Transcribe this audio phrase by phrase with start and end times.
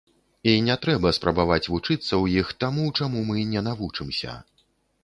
[0.53, 4.39] І не трэба спрабаваць вучыцца ў іх таму, чаму мы не навучымся.